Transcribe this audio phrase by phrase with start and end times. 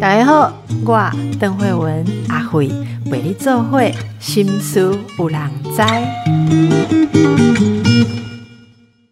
[0.00, 0.52] 大家好，
[0.84, 2.70] 我邓慧文阿慧
[3.10, 5.82] 为你做会心思有人知。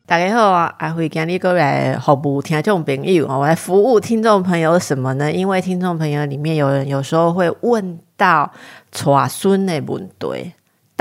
[0.05, 5.33] 大家好啊，阿慧今日过来服务听众朋友我来服务听众朋友什么呢？
[5.33, 8.53] 因为听众朋友里面有人有时候会问到
[8.91, 10.53] 娶孙的问题。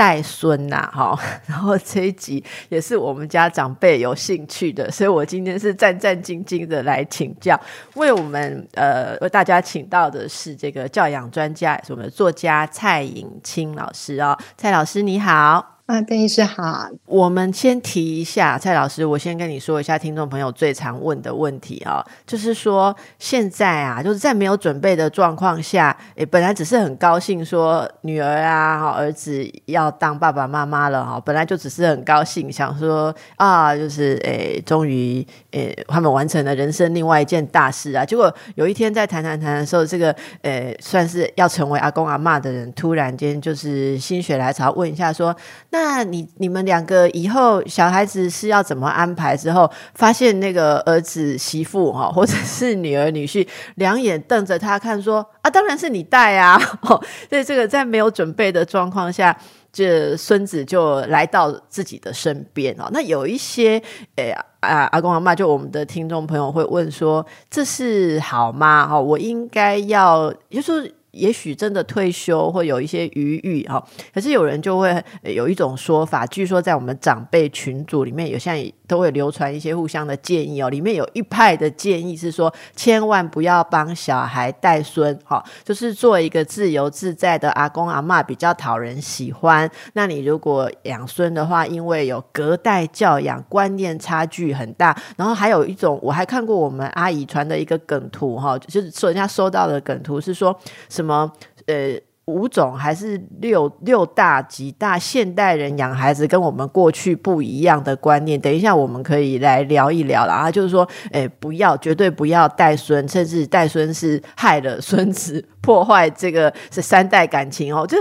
[0.02, 1.16] 带孙呐，哈，
[1.46, 7.56] 然后这一集也是我们家长辈有兴趣的，所以我今天是战战兢兢的来请教。
[7.94, 14.36] 为我们呃为大家请到的是这个教养专家，也是我们的作家蔡颖清老师哦。
[14.56, 15.71] 蔡老师你好。
[15.92, 16.88] 啊，邓医师好。
[17.04, 38.02] 我们先提一下，蔡老师，我先跟你说一下听众朋友最常问的问题啊，就是说现在啊，就是在没有准备的状况下，诶，本来只是很高兴说女儿啊、儿子要当爸爸妈妈了哈，本来就只是很高兴，想说啊，就是诶，终于诶，他们完成了人生另外一件大事啊。
[38.02, 45.36] 结果有一天在谈谈谈的时候，这个诶，算是要成为阿公阿妈的人，突然间就是心血来潮问一下说。
[45.68, 49.36] 那那你你们两个以后小孩子是要怎么安排？
[49.36, 56.56] 之后发现那个儿子媳妇哈，或者是女儿女婿，两眼瞪着他看，说啊，当然是你带啊！
[57.28, 59.36] 所以这个在没有准备的状况下，
[59.72, 62.88] 这孙子就来到自己的身边哦。
[62.92, 63.82] 那有一些
[64.14, 64.30] 诶
[64.60, 68.86] 啊阿公阿妈，就我们的听众朋友会问说，这是好吗？
[68.86, 70.94] 哈，我应该要，就是。
[71.12, 73.82] 也许真的退休会有一些余裕哈，
[74.14, 80.70] 可是有人就会有一种说法，据说在我们长辈群组里面，有现在都会流传一些互相的建议哦。
[80.70, 89.70] 里面有一派的建议是说，千万不要帮小孩带孙哈，就是做一个自由自在的阿公阿妈比较讨人喜欢。
[89.92, 100.58] 那你如果养孙的话，因为有隔代教养观念差距很大，然后还有一种，我还看过我们阿姨传的一个梗图哈，就是说人家收到的梗图是说。
[100.88, 101.30] 什什么？
[101.66, 108.40] 呃，五种还是六六大几大现代人养孩子跟我们过去不一样的观念？
[108.40, 110.48] 等一下我们可以来聊一聊啦。
[110.50, 117.84] 就是说，哎，不要，绝对不要带孙，甚至带孙是害了孙子， 破坏这个是三代感情哦。
[117.86, 117.98] 就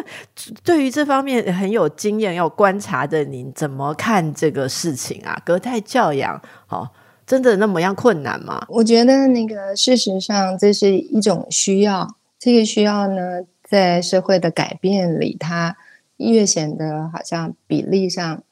[0.64, 5.40] 对于这方面很有经验、要观察的，您怎么看这个事情啊？
[5.44, 6.88] 隔代教养，哦，
[7.26, 8.64] 真的那么样困难吗？
[8.70, 12.08] 我觉得那个事实上这是一种需要。
[12.42, 15.78] 这个需要呢，在社会的改变里，它
[16.18, 18.44] 越显得好像比例上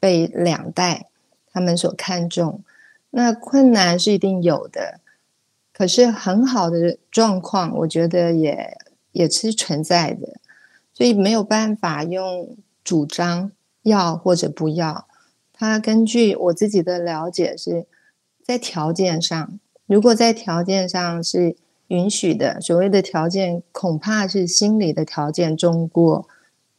[0.00, 1.10] 被两代
[1.52, 2.62] 他们所看重。
[3.10, 5.00] 那困难是一定有的，
[5.74, 8.78] 可是很好的状况，我觉得也
[9.12, 10.40] 也是存在的。
[10.94, 13.52] 所以没有办法用主张
[13.82, 15.06] 要或者不要。
[15.52, 17.84] 他根据我自己的了解，是
[18.42, 21.56] 在条件上，如果在条件上是。
[21.88, 26.28] 允许的所谓的条件，恐怕是心理的条件中过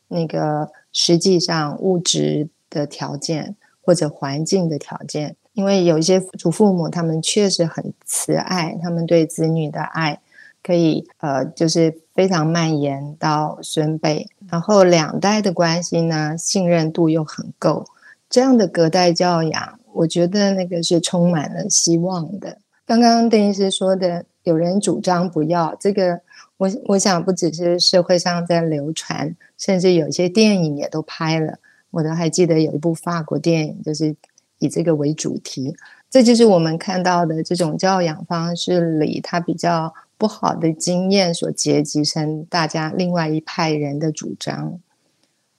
[0.08, 5.36] 那个实际上物质的条件或者环境的条件。
[5.53, 10.19] 因为有一些祖父母，他们确实很慈爱，他们对子女的爱
[10.64, 17.86] 可以呃，就是非常蔓延到孙辈，然后两代的关系呢，信任度又很够，
[18.30, 22.59] 这样的隔代教养，我觉得那个是充满了希望的。
[22.86, 24.25] 刚刚邓医师说的。
[24.44, 26.22] 有人主张不要这个，
[26.57, 31.59] 我我想不只是社会上在流传，甚至有些电影也都拍了。
[31.91, 34.16] 我都还记得有一部法国电影，就是
[34.59, 35.75] 以这个为主题。
[36.09, 44.79] 这就是我们看到的这种教养方式里，它比较不好的经验所结集成大家另外一派人的主张。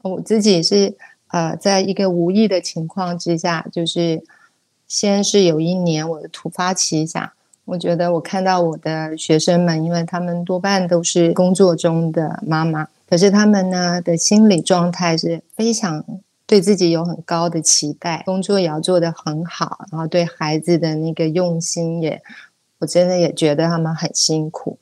[0.02, 0.96] 我自己是
[1.28, 4.22] 呃，在一个无意的情况之下，就是
[4.88, 7.30] 先是有一年我的突发奇想。
[7.64, 16.04] 我觉得我看到我的学生们，因为他们多半都是工作中的妈妈，可是他们呢的心理状态是非常
[16.46, 22.20] 对自己有很高的期待，工作也要做得很好，然后对孩子的那个用心也，
[22.80, 24.76] 我真的也觉得他们很辛苦。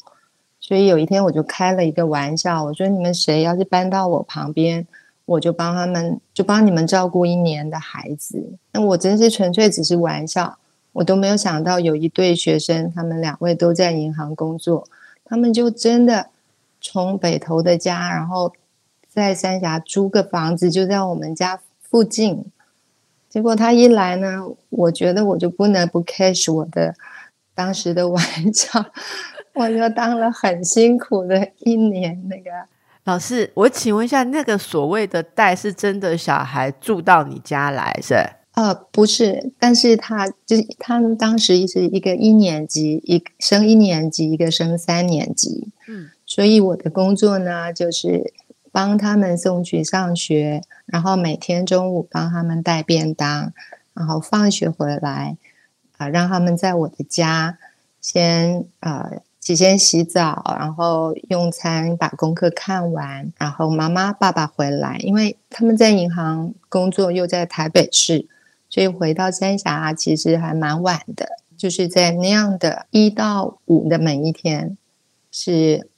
[0.59, 4.87] 所以有一天我就开了一个玩笑，我说你们谁要是搬到我旁边，
[5.27, 8.43] 我就帮他们，就帮你们照顾一年的孩子。
[8.73, 10.57] 那我真是纯粹只是玩笑。
[10.93, 14.89] 我都没有想到有一对学生，他们两位都在银行工作，
[15.25, 16.31] 他们就真的
[16.81, 18.53] 从北投的家，然后
[19.09, 22.45] 在三峡租个房子，就在我们家附近。
[23.29, 26.95] 结果他一来呢，我觉得我就不能不 cash 我的
[27.55, 28.25] 当时的玩
[28.55, 28.87] 笑，
[29.53, 32.27] 我就当了很辛苦的一年。
[32.29, 32.51] 那个
[33.05, 38.15] 老师，我请问一下，那个所谓的带是真的小孩住到你家来是？
[38.59, 48.33] 呃，不是，但是他就是他们当时是一个一年级，一升一年级，一个升三年级，嗯，所以我的工作呢，就是
[48.73, 53.53] 帮他们送去上学，然后每天中午帮他们带便当，
[53.95, 55.37] 然后放学回来，
[55.97, 57.59] 啊，让他们在我的家
[58.01, 59.23] 先呃。
[59.41, 68.29] 起先洗澡，然后用餐，把功课看完，然后妈妈、爸爸回来，因为他们在银行工作，又在台北市，
[68.69, 71.39] 所以回到三峡其实还蛮晚的。
[71.57, 74.77] 就是在那样的一到五的每一天，
[75.33, 75.89] 是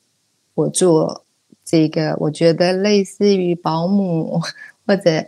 [0.54, 1.24] 我做
[1.64, 4.40] 这个，我觉得类似于保姆
[4.86, 5.26] 或者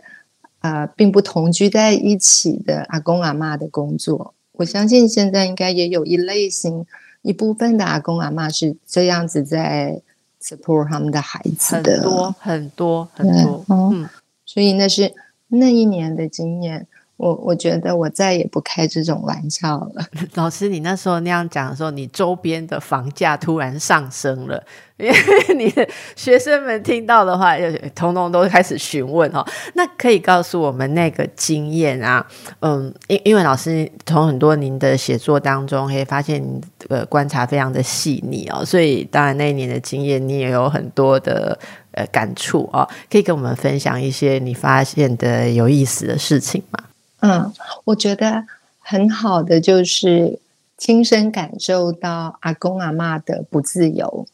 [0.60, 4.32] 呃，并不同居在一起的阿公阿妈的工作。
[4.52, 6.86] 我相信现在应该也有一类型。
[7.20, 10.02] 一部分的阿公阿妈是这样子在
[10.42, 14.08] support 他们的孩子的，很多很多很多，嗯，
[14.44, 15.14] 所以那是
[15.46, 16.88] 那一年的经验。
[17.22, 20.04] 我我觉得我再也不开这种玩笑了。
[20.34, 24.60] 老师，你那时候那样讲的时候，你周边的房价突然上升了，
[24.98, 29.46] 因为你的学生们听到的话，就通通都开始询问哦。
[29.74, 32.26] 那可以告诉我们那个经验啊？
[32.58, 36.42] 嗯，因因为老师从很多您的写作当中可以发现，
[36.88, 41.56] 呃，观察非常的细腻哦，所以当然那一年的经验，你也有很多的
[41.92, 46.80] 呃感触哦，可以跟我们分享一些你发现的有意思的事情吗？
[47.22, 47.52] 嗯，
[47.84, 48.44] 我觉得
[48.80, 50.38] 很好的就是
[50.76, 54.26] 亲身感受到阿公阿妈的不自由，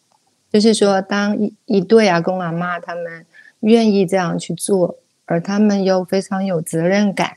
[0.51, 3.27] 就是说，当一一对阿公阿妈他们
[3.61, 4.97] 愿意这样去做，
[5.27, 7.37] 而他们又非常有责任感，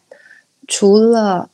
[0.68, 1.50] 除了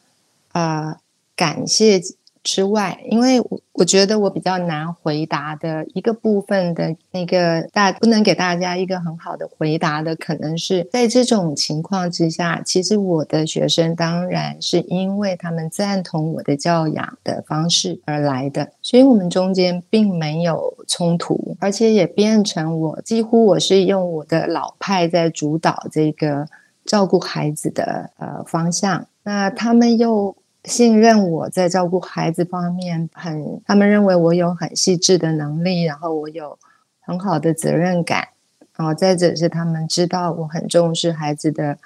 [0.52, 1.00] 啊
[1.36, 2.02] 感谢。
[2.48, 26.48] 之外，因为我我觉得我比较难回答的一个部分的那个大不能给大家一个很好的回答的，可能是在这种情况之下，其实我的学生当然是因为他们赞同我的教养的方式而来的，所以我们中间并没有冲突，而且也变成我几乎我是用我的老派在主导这个
[26.86, 30.34] 照顾孩子的呃方向，那他们又。
[30.68, 36.60] 信任我在照顾孩子方面很，他们认为我有很细致的能力，然后我有
[37.00, 38.28] 很好的责任感，
[38.76, 41.78] 然后再者是他们知道我很重视孩子的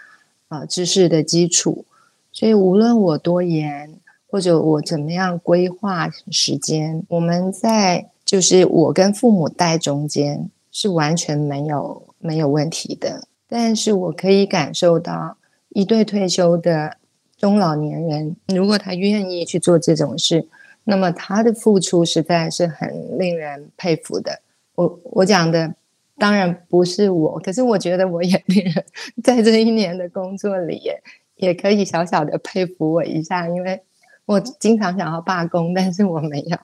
[0.50, 1.86] 呃知识的基础，
[2.32, 3.94] 所以无论我多严
[4.28, 15.38] 或者我怎么样规划时间，我们在就是我跟父母带中间是完全没有没有问题的，但是我可以感受到
[15.70, 16.98] 一对退休的。
[17.42, 20.48] 中老年人，如果他愿意去做这种事，
[20.84, 24.42] 那么他的付出实在是很令人佩服的。
[24.76, 25.74] 我我讲的
[26.20, 28.86] 当然不是我，可是我觉得我也令人
[29.24, 31.02] 在这一年的工作里也
[31.38, 33.82] 也可以小小的佩服我一下，因为
[34.28, 36.56] 我经常想要罢工，但是我没有，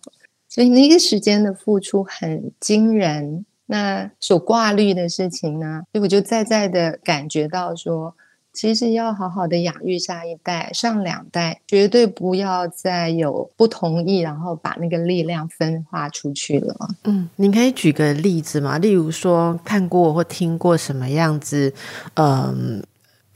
[0.47, 3.43] 所以那个时间的付出很惊人。
[3.65, 8.13] 那所挂虑的事情呢，所以我就在在的感觉到说。
[8.57, 16.75] 其实要好好的养育下一代，上两代绝对不要再有不同意，然后把那个力量分化出去了。
[17.03, 18.79] 嗯，您可以举个例子吗？
[18.79, 21.71] 例如说看过或听过什么样子，
[22.15, 22.83] 嗯。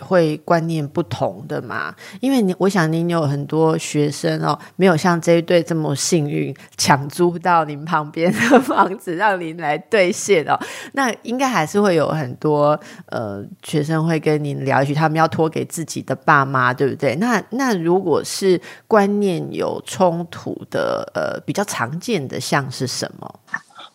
[0.01, 1.93] 会观念不同的嘛？
[2.19, 10.59] 因为你，我想您有很多学生哦，没有像这一对这么幸运抢租到您旁边的房子，让您来兑现哦。
[10.93, 17.15] 那应该还是会有很多呃学生会跟您聊一句，他们要托给自己的爸妈，对不对？
[17.15, 23.39] 那那如果是观念有冲突的，呃，比较常见的像是什么？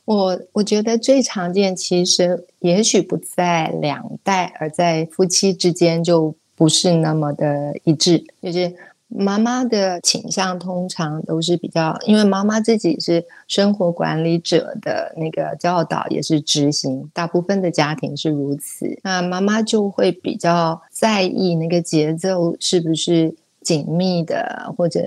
[0.07, 8.25] 我我觉得最常见，其实也许不在两代，而在夫妻之间就不是那么的一致。
[8.41, 8.73] 就是
[9.09, 19.01] 妈妈的倾向通常都是比较，因为妈妈自己是生活管理者的那个教导也是执行，大部分的家庭是如此。
[19.03, 25.01] 那妈妈就会比较在意那个节奏是不是紧密的，或者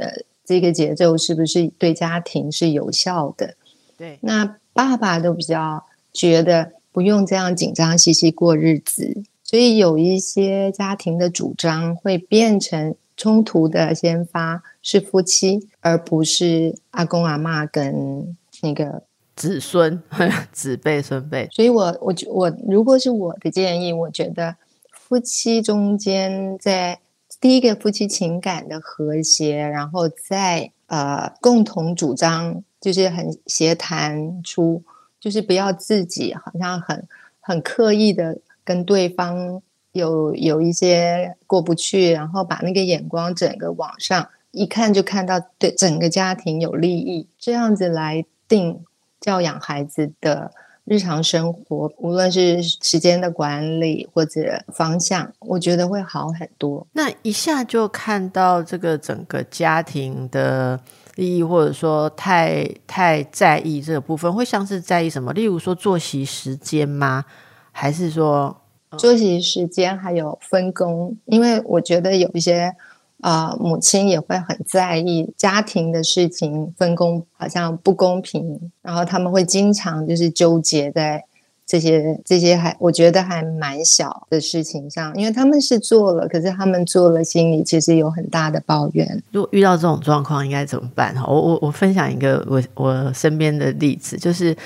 [0.44, 3.56] 这个节奏是不是对家庭是有效的。
[3.98, 4.58] 对，那。
[4.80, 19.04] 爸爸都比较觉得不用这样紧张兮兮过日子，所以有一些家庭的主张会变成冲突的先发是夫妻，而不是阿公阿妈跟那个
[19.36, 20.02] 子孙
[20.54, 21.50] 子辈孙辈。
[21.52, 24.56] 所以我我我如果是我的建议，我觉得
[24.94, 27.00] 夫妻中间在
[27.42, 32.64] 第一个夫妻情感的和谐，然后再呃共同主张。
[32.80, 34.82] 就是很协谈出，
[35.20, 37.06] 就是不要自己好像很
[37.42, 48.86] 很刻意的跟对方有有一些过不去，然后把那个眼光整个往上一看，就看到对整个家庭有利益，这样子来定
[49.20, 50.54] 教养孩子的
[50.86, 56.88] 日常生活，无论是时间的管理或者方向，我觉得会好很多。
[56.94, 60.80] 那一下就看到这个整个家庭的。
[61.20, 65.34] 利益，或者说太太在意这个部分，会像是在意什么？
[65.34, 67.26] 例如说作息时间吗？
[67.72, 68.56] 还是说
[68.98, 71.16] 作息时间还有分工？
[71.26, 72.74] 因为我觉得有一些
[73.22, 81.26] 啊母亲也会很在意家庭的事情分工好像不公平，然后他们会经常就是纠结在。
[81.70, 89.22] 这些这些还我觉得还蛮小的事情上，因为他们是做了，可是他们做了，心里其实有很大的抱怨。
[89.32, 91.14] 如果遇到这种状况，应该怎么办？
[91.14, 94.58] 哈，我我我分享一个我我身边的例子，就是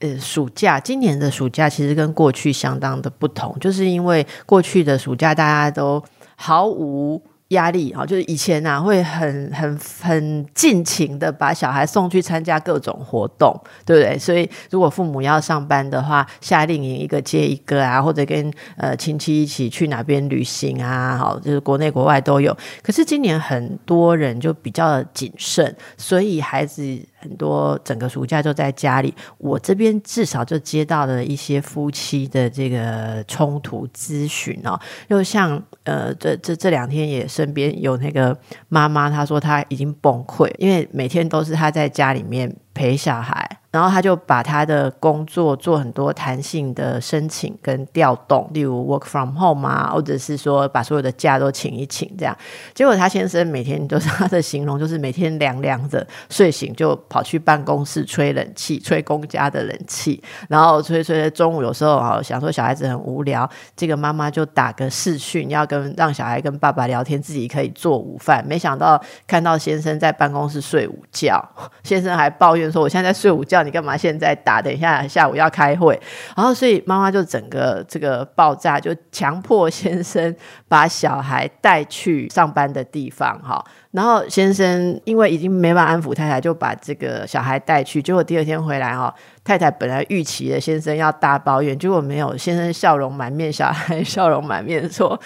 [0.00, 6.04] 呃，暑假今年的暑假其实跟过去相当的不同，就是因为过去的暑假大家都
[6.36, 7.22] 毫无。
[7.52, 14.18] 压力哈，就是以前啊会很很很尽情的把小孩送去参加各种活动，对不对？
[14.18, 22.54] 所以如果父母要上班的话，夏令营一个接一个啊，或者跟呃亲戚一起去哪边旅行啊，好，就是国内国外都有。
[22.82, 27.00] 可是今年很多人就比较谨慎，所以孩子。
[27.22, 38.36] 很多整个暑假都在家里，我这边至少就接到了一些夫妻的这个冲突咨询哦，又像呃，这这这两天也身边有那个
[38.68, 43.58] 妈妈，她说她已经崩溃，因为每天都是她在家里面陪小孩。
[43.72, 52.36] 然后他就把他的工作做很多弹性的申请跟调动，例如 work from home 啊，或者是说把所有的假都请一请这样。
[52.74, 61.30] 结果他先生每天都是他的形容，就是每天凉凉的，睡醒就跑去办公室吹冷气，吹公家的冷气，然后吹吹。
[61.30, 68.44] 中午有时候啊，想说小孩子很无聊，这个妈妈就打个视讯，要跟让小孩跟爸爸聊天，自己可以做午饭。
[68.46, 71.42] 没想到看到先生在办公室睡午觉，
[71.82, 74.62] 先生还抱怨说：“我现在在睡午觉。”你干嘛现在打？
[74.62, 76.00] 等一下下午要开会，
[76.36, 80.34] 然后所以妈妈就整个这个爆炸，就强迫先生
[80.68, 83.64] 把小孩带去上班的地方哈。
[83.90, 88.00] 然后先生因为已经没办法安抚太太，就把这个小孩带去。
[88.00, 95.20] 结果第二天回来哈，太太本来预期的先生要大抱怨，结果没有，先生笑容满面，小孩 笑容满面说：“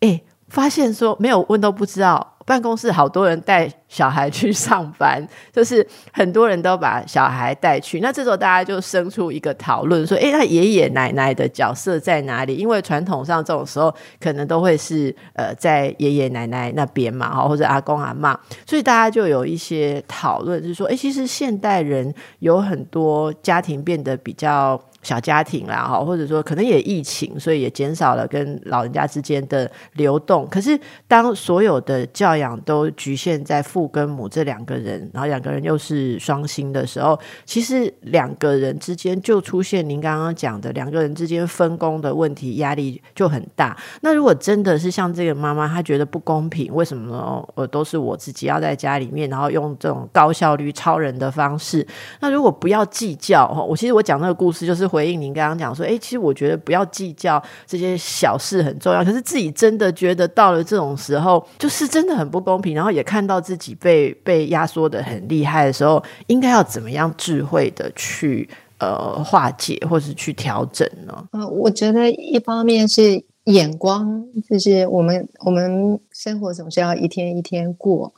[0.00, 8.00] 哎，发现说没有问都不知道。”办公室好多人带小孩去上班， 就是很多人都把小孩带去。
[8.00, 30.46] 那这时候大家就生出一个讨论，说：“哎，那爷爷奶奶的角色在哪里？”因为传统上这种时候可能都会是呃在爷爷奶奶那边嘛，哈，或者阿公阿妈，所以大家就有一些讨论，就是说：“哎，其实现代人有很多家庭变得比较。”小家庭啦，哈，或者说可能也疫情，所以也减少了跟老人家之间的流动。
[30.50, 30.78] 可是，
[31.08, 43.74] 当所有的教养都局限在父跟母这两个人，然后两个人又是双薪的时候，其实两个人之间就出现您刚刚讲的两个人之间分工的问题，压力就很大。
[44.02, 47.42] 那如果真的是像这个妈妈，她觉得不公平，为什么呢？
[47.54, 51.86] 我都是我自己要在家里面，然后用这种高效率、超人的方式。
[52.20, 54.89] 那如果不要计较，哈，我其实我讲那个故事就是。
[54.90, 59.04] 回应您刚刚讲说，哎，其实我觉得不要计较这些小事很重要。
[59.04, 62.74] 可是自己真的觉得到了这种时候，就是真的很不公平。
[62.74, 71.28] 然后也看到自己被被压缩的很厉害的时候，应该要怎么样智慧的去呃化解，或是去调整呢？
[71.30, 78.12] 呃，我觉得一方面是眼光，就是我们我们生活总是要一天一天过，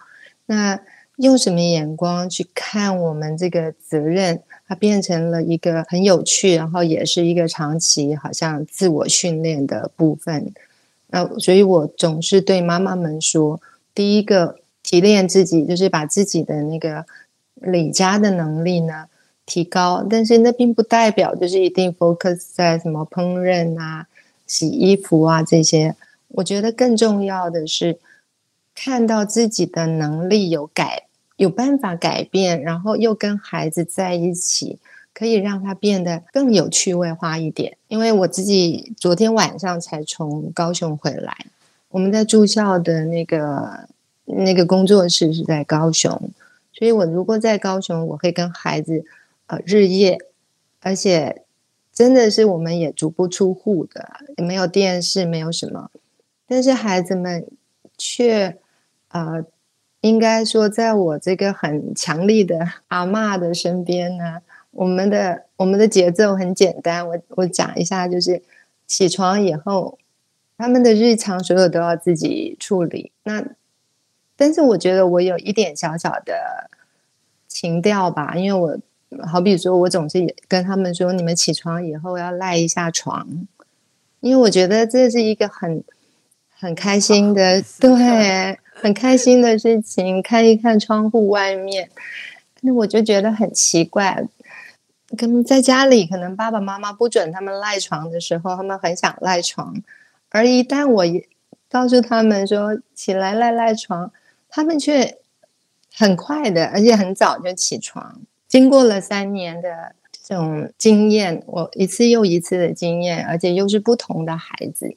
[0.47, 0.79] 那
[1.17, 4.43] 用什么眼光去看我们这个责任？
[4.73, 10.51] 它变成了一个很有趣，然后也是一个长期好像自我训练的部分。
[11.09, 13.61] 那所以我总是对妈妈们说，
[13.95, 17.05] 第一个提炼自己，就是把自己的那个
[17.57, 19.09] 理家的能力呢
[19.45, 20.07] 提高。
[20.09, 24.07] 但是那并不代表就是一定 focus 在什么烹饪啊、
[24.47, 25.95] 洗衣服啊这些。
[26.29, 27.99] 我觉得更重要的是
[28.75, 31.09] 看到自己的能力有改。
[31.43, 34.79] 有办法改变，然后又跟孩子在一起，
[35.13, 37.77] 可以让他变得更有趣味化一点。
[37.89, 41.37] 因为我自己昨天晚上才从高雄回来，
[41.89, 43.89] 我们在住校的那个
[44.25, 46.31] 那个工作室是在高雄，
[46.73, 49.05] 所以我如果在高雄，我会跟孩子
[49.49, 50.17] 呃日夜，
[50.81, 51.43] 而且
[51.93, 55.91] 真的是我们也足不出户的，也没有电视，没有什么，
[56.47, 57.45] 但是孩子们
[57.99, 58.59] 却
[59.09, 59.45] 呃。
[60.03, 64.43] 应该说，在我这个很强力的 阿妈的身边呢，
[64.73, 67.09] 我们的我们的节奏很简单。
[67.09, 68.43] 我我讲一下，就是
[68.87, 69.99] 起床以后，
[70.59, 73.13] 他们的日常所有都要自己处理。
[73.23, 73.45] 那
[74.37, 76.69] 但是我觉得我有一点小小的
[77.47, 83.47] 情调吧，因为我好比说我总是跟他们说，你们起床以后要赖一下床，
[84.19, 85.85] 因为我觉得这是一个很
[86.59, 90.21] 很开心的，对，很开心的事情。
[90.21, 91.89] 看一看窗户外面，
[92.63, 94.27] 那我就觉得很奇怪。
[95.17, 99.75] 跟在家里，可能爸爸妈妈不准他们赖床的时候，他们很想赖床，
[100.31, 101.05] 而一旦我
[101.71, 104.11] 告诉他们说起来赖赖床。
[104.55, 105.17] 他们却
[105.95, 108.21] 很快的，而且很早就起床。
[108.47, 109.95] 经过了三年的
[110.27, 114.95] 这种经验，我一次又一次的经验，而且又是不同的孩子，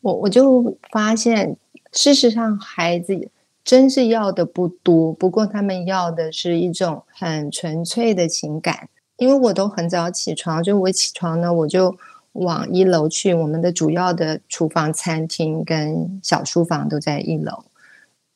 [0.00, 1.58] 我我就发现，
[1.94, 3.30] 事实上孩子
[3.64, 8.90] 真是要的不多，不过他们要的是一种很纯粹的情感。
[9.16, 11.96] 因为我都很早起床，就我起床呢，我就
[12.32, 17.64] 往一楼去，我们的主要的厨房、餐厅跟小书房都在一楼。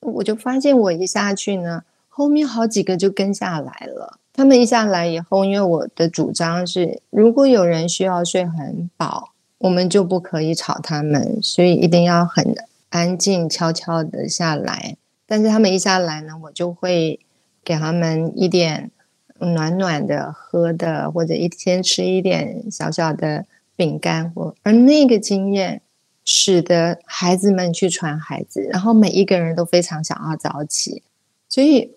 [0.01, 4.21] 我就发现，我一下去呢，后面好几个就跟下来了。
[4.33, 12.55] 他们一下来以后，因为我的主张是，如果有人需要睡很饱，我们就不可以吵他们，所以一定要很
[12.91, 14.97] 安静、悄悄的下来。
[15.27, 17.21] 但是他们一下来呢，我就会
[17.65, 18.91] 给他们一点
[19.39, 25.83] 暖暖的喝的，或者一天吃一点小小的饼干，或而那个经验。
[26.31, 31.03] 使得孩子们去传孩子，然后每一个人都非常想要早起，
[31.49, 31.93] 所以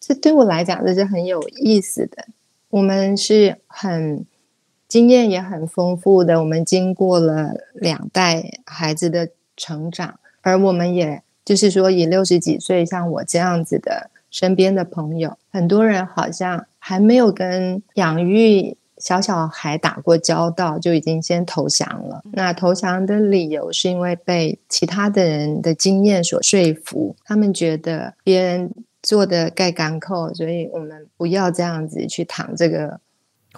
[0.00, 2.28] 这对我来讲这是很有意思的。
[2.70, 4.24] 我们是很
[4.88, 18.76] 经验也很丰富的，我们经过了两代孩子的成长，而我们也就是说，以六十几岁像我这样子的身边的朋友，很多人好像还没有跟养育。
[18.96, 22.22] 小小孩打过交道就已经先投降了。
[22.32, 28.70] 那投降的理由是因为被其他的人的经验所说服，他们觉得别人
[29.02, 32.98] 做的盖港口，所以我们不要这样子去淌这个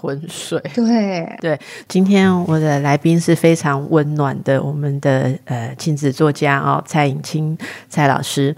[0.01, 0.63] 浑水。
[0.75, 7.57] 对对，今天我的来宾是非常温暖的，我们的呃亲子作家哦，蔡颖清
[7.89, 8.55] 蔡老师。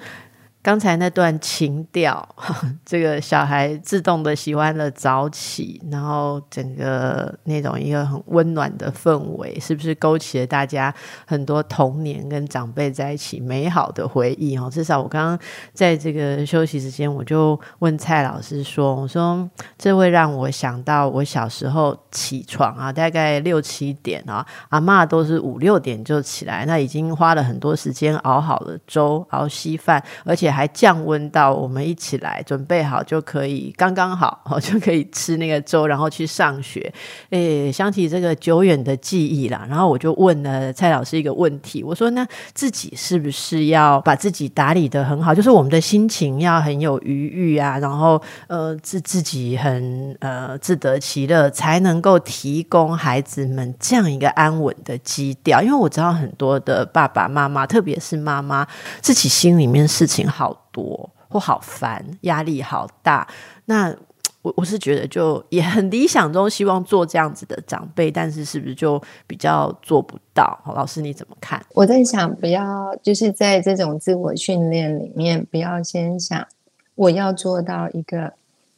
[0.68, 2.28] 刚才那段情调，
[2.84, 10.94] 这个小孩自动的喜欢了早起，然后整个那种一个很温暖的氛围，是不是勾起了大家
[11.26, 14.58] 很多童年跟长辈在一起美好的回忆？
[14.58, 15.38] 哦，至少我刚刚
[15.72, 36.92] 在这个休息时间，我就问蔡老师说：“我说这会让我想到我小时候起床啊，大概六七点啊，阿妈都是五六点就起来，那已经花了很多时间熬好了粥，熬稀饭，而且。”还降温到我们一起来准备好就可以，刚刚好哦， 就可以吃那个粥，然后去上学。
[37.30, 45.32] 诶，想起这个久远的记忆啦，然后我就问了蔡老师一个问题，我说：那自己是不是要把自己打理的很好？
[45.32, 55.62] 就是我们的心情要很有余裕啊，然后呃自自己很呃自得其乐，才能够提供孩子们这样一个安稳的基调。
[55.62, 58.66] 因为我知道很多的爸爸妈妈，特别是妈妈，
[59.00, 60.47] 自己心里面事情好。
[60.78, 63.26] 我或好烦，压力好大。
[63.66, 63.94] 那
[64.42, 70.58] 我我是觉得，就也很理想中希望做这样子的长辈，但是是不是就比较做不到？
[70.76, 71.60] 老师你怎么看？
[71.74, 76.46] 我在想，不要就是在这种自我训练里面，不要先想
[76.94, 78.32] 我要做到一个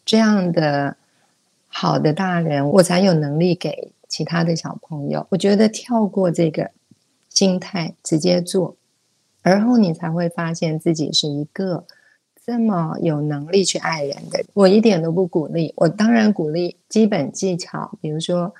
[0.04, 0.96] 这样的
[1.68, 5.26] 好的大人，我才有能力给其他的小朋友。
[5.28, 6.70] 我觉得跳过这个
[7.28, 8.74] 心态，直接做。
[9.42, 11.84] 而后你才会发现自己是一个
[12.44, 14.44] 这么有能力去爱人的。
[14.54, 18.54] 我一点都不鼓励，我当然鼓励基本技巧，比如说，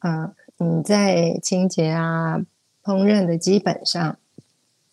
[0.00, 2.38] 呃，你在清洁啊、
[2.82, 4.18] 烹饪的基本上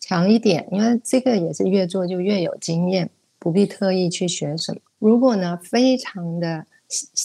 [0.00, 4.80] 强一点，因为这个也是越做就越有经验，不必特意去学什么。
[4.98, 6.66] 如果呢，非常的。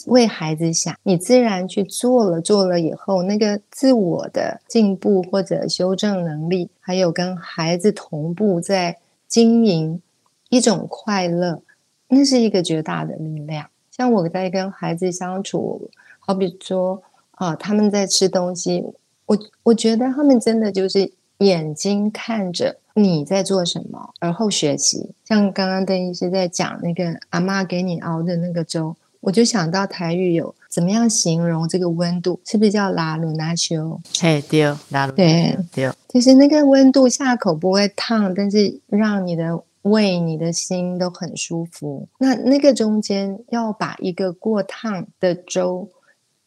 [0.07, 10.01] 为孩子想，你自然去做了，做了以后，那个自我的进步或者修正能力，还有跟孩子同步在经营
[10.49, 11.61] 一种快乐，
[12.07, 13.69] 那是一个绝大的力量。
[13.91, 17.01] 像我在跟孩子相处，好比说
[17.31, 18.85] 啊，他们在吃东西，
[19.25, 25.11] 我我觉得他们真的就是眼睛看着你在做什么，而后学习。
[25.25, 28.95] 像刚刚邓医师在讲那个阿妈给你熬的那个粥。
[29.21, 33.99] 我就想到台语有怎么样形容这个温度，是不是叫拉鲁纳修？
[34.19, 42.07] 嘿，对，拉鲁对对，就是那个温度下口不会烫，但是让你的胃、你的心都很舒服。
[42.19, 45.89] 那那个中间要把一个过烫的粥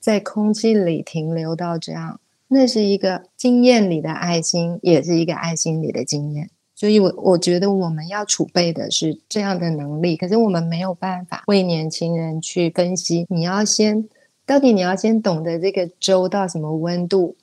[0.00, 6.50] 在空气里停留到这样，那是一个经验里的爱心，也是一个爱心里的经验。
[6.82, 13.24] 所以，我我觉得我们要储备的是这样的能力，可是我们没有办法为年轻人去分析。
[13.30, 14.08] 你要先，
[14.44, 17.36] 到底你要先懂得这个粥到什么温度，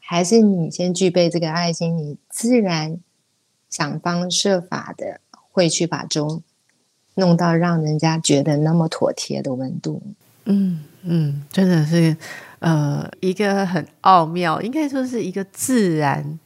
[0.00, 2.98] 还是你先具备这个爱心，你自然
[3.68, 5.20] 想方设法的
[5.52, 6.40] 会去把粥
[7.16, 10.00] 弄到让人家觉得那么妥帖的温度。
[10.46, 12.16] 嗯嗯，真的是
[12.60, 16.38] 呃一个很奥妙，应该说是一个自然。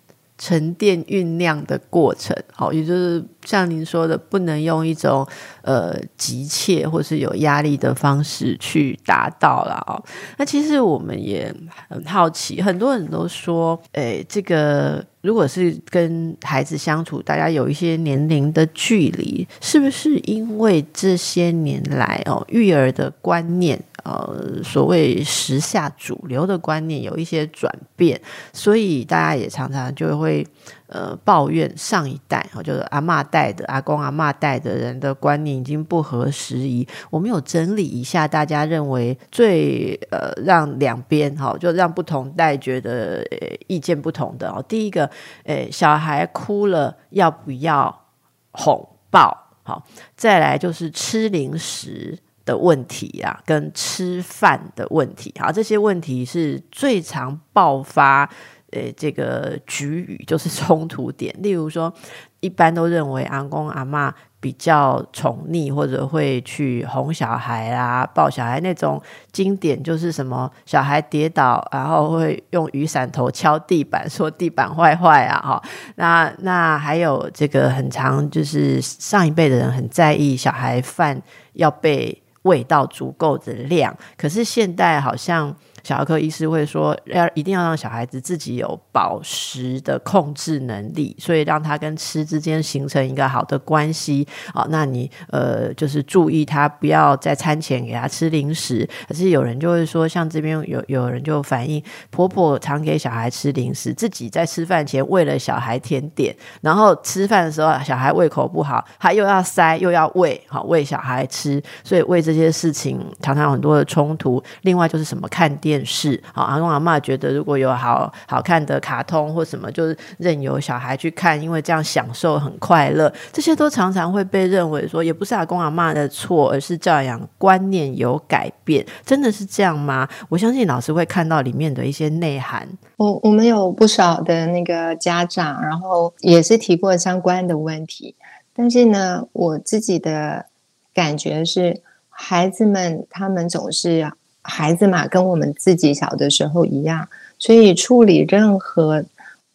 [0.45, 5.27] 沉淀酝酿的过程，好，也就是像您说的，不能用一种
[5.63, 10.03] 呃急切或是有压力的方式去达到了哦。
[10.39, 11.55] 那其实我们也
[11.89, 23.81] 很好奇，很多人都说，诶，这个如果是跟孩子相处，大家有一些年龄的距离，是不是因为这些年来哦，育儿的观念？
[24.05, 28.21] 呃，所谓时下主流的观念有一些转变，
[28.53, 30.45] 所以大家也常常就会
[30.93, 36.87] 呃抱怨上一代，就是阿妈带的、阿公阿妈带的人的观念已经不合时宜。
[37.11, 43.27] 我们有整理一下，大家认为最呃让两边哈，就让不同代觉得
[43.67, 44.63] 意见不同的哦。
[44.69, 45.11] 第一个，
[45.45, 48.05] 诶，小孩哭了要不要
[48.53, 49.37] 哄抱？
[49.63, 49.85] 好，
[50.17, 52.19] 再来就是吃零食。
[52.45, 58.29] 的问题啊，跟吃饭的问题，好，这些问题是最常爆发，
[58.73, 61.35] 呃，这个局语就是冲突点。
[61.39, 61.93] 例如说，
[62.41, 75.63] 一般都认为阿公阿妈比较宠溺，或者会去哄小孩啊、抱小孩那种经典，就是什么小孩跌倒，然后会用雨伞头敲地板，说地板坏坏啊，哈。
[75.97, 82.19] 那那还有这个很长，就是上一辈的人很在意小孩饭要被。
[82.43, 85.55] 味道足够的量，可是现代好像。
[85.83, 94.27] 小儿科医师会说，要一定要让小孩子自己有饱食的控制能力，所以让他跟吃之间形成一个好的关系。
[94.55, 98.89] 哦，那你呃，就是注意他不要在餐前给他吃零食。
[99.09, 114.41] 可是有人就会说，像这边有有人就反映，婆婆常给小孩吃零食，自己在吃饭前喂了小孩甜点，然后吃饭的时候小孩胃口不好，他又要塞又要喂，好喂小孩吃，所以为这些事情常常有很多的冲突。
[114.61, 115.72] 另外就是什么看电。
[115.73, 123.11] 电视，好阿公阿妈觉得如果有好好看的卡通或什么，就是任由小孩去看，因为这样享受很快乐。
[123.33, 128.85] 这些都常常会被认为说，也不是阿公阿妈的错，而是教养观念有改变。
[129.07, 130.07] 真的是这样吗？
[130.29, 132.69] 我相信老师会看到里面的一些内涵。
[132.99, 138.15] 我我们有不少的那个家长，然后也是提过相关的问题，
[138.55, 140.45] 但是呢，我自己的
[140.93, 141.81] 感觉是，
[142.11, 144.13] 孩子们他们总是。
[144.43, 149.05] 孩子嘛，跟我们自己小的时候一样，所以处理任何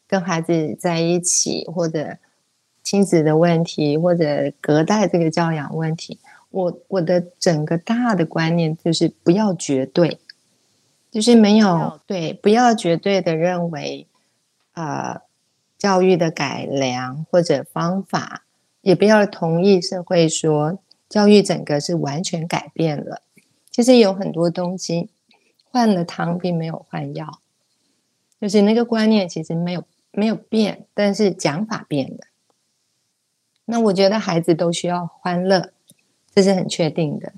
[0.07, 2.17] 跟孩子在一起或者
[2.81, 6.17] 亲子的问题，或者隔代这个教养问题，
[6.51, 10.19] 我我的整个大的观念就是不要绝对，
[11.11, 14.07] 就是没有对，不要绝对的认为，
[14.73, 15.19] 呃，
[15.77, 18.43] 教育的改良或者方法，
[18.81, 23.21] 也不要同意社会说教育整个是完全改变了。
[23.77, 25.11] 其实有很多东西
[25.69, 27.37] 换了汤，并没有换药，
[28.41, 32.17] 就是那个观念其实没有没有变，但是讲法变了。
[33.65, 35.69] 那我觉得孩子都需要欢乐，
[36.33, 37.31] 这是很确定的。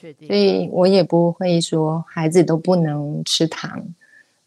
[0.00, 0.28] 确定。
[0.28, 3.88] 所以我也不会说孩子都不能吃糖。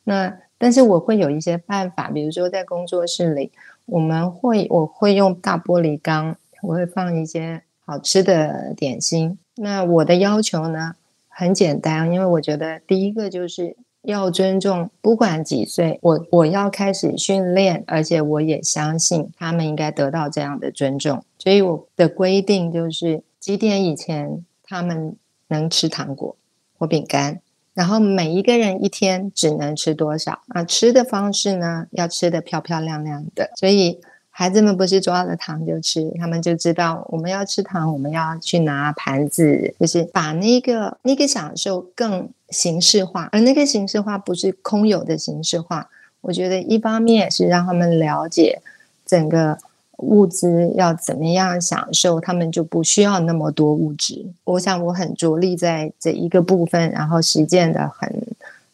[0.06, 3.52] 那但是我会有一些办法，比如说在工作室里，
[3.88, 9.38] 我们会我会用大玻璃缸，我会放一些好吃的点心。
[9.56, 10.96] 那我的要求呢？
[11.36, 21.24] 很简单，因为我觉得第一个就是要尊重，不管几岁，我我要开始训练，而且我也相信他们应该得到这样的尊重。
[21.40, 25.16] 所以我的规定就是几点以前他们
[25.48, 26.36] 能吃糖果
[26.78, 27.42] 或饼干，
[27.74, 30.64] 然后每一个人一天只能吃多少啊？
[30.64, 33.50] 吃的方式呢，要吃的漂漂亮亮的。
[33.56, 34.00] 所以。
[34.36, 45.88] 孩子们不是抓了糖就吃，他们就知道我们要吃糖，我们要去拿盘子，就是把那个那个享受更形式化，而那个形式化不是空有的形式化。
[46.22, 48.60] 我觉得一方面是让他们了解
[49.06, 49.56] 整个
[49.98, 54.26] 物资要怎么样享受，他们就不需要那么多物质。
[54.46, 58.12] 我想我很着力在这一个部分，然后实践的很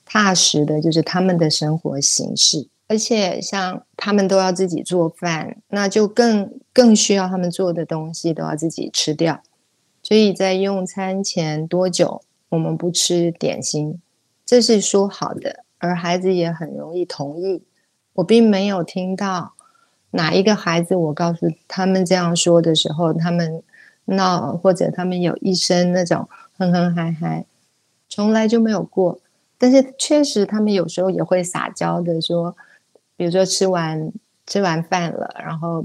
[0.06, 2.66] 踏实的，就是他们的生活形式。
[2.90, 9.42] 而且像他们都要自己做饭，那就更更需要他们做的东西都要自己吃掉。
[10.04, 14.02] 所以在用餐前多久我们不吃点心，
[14.46, 15.64] 这是说好的。
[15.78, 17.62] 而孩子也很容易同意。
[18.14, 19.54] 我并没有听到
[20.12, 23.64] 哪一个孩子，我告诉他们这样说的时候，他们
[24.06, 27.46] 闹或者他们有一声那种哼哼嗨嗨，
[28.10, 29.20] 从来就没有过。
[29.58, 32.58] 但是确实，他们有时候也会撒娇的说，
[33.20, 34.14] 比如说吃完
[34.48, 35.84] 吃完饭了，然后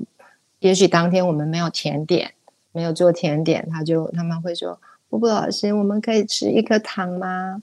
[0.60, 2.32] 也许当天我们没有甜点，
[2.70, 4.78] 没有做甜点，他就他们会说
[5.10, 7.60] ：“布布老师，我们可以吃一颗糖吗？”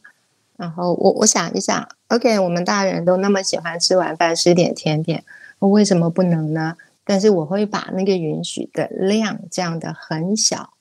[0.60, 5.24] 然后我我想一想，OK，我们大人都那么喜欢吃晚饭吃点甜点，
[5.60, 6.76] 我为什么不能呢？
[7.06, 10.74] 但是我会把那个允许的量降的很小，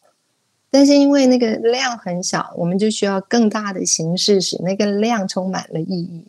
[0.68, 6.26] 但是因为那个量很小，我们就需要更大的形式使那个量充满了意义，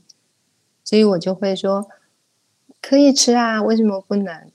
[0.83, 1.89] 所以我就会说
[2.81, 4.47] 可以吃啊，为什么不能？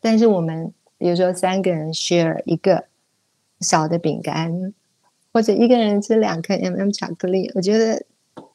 [0.00, 2.84] 但是我们比如说三个人 share 一个
[3.60, 4.74] 小的饼干，
[5.32, 8.04] 或者一个人吃两颗 M M 巧克力，我觉得。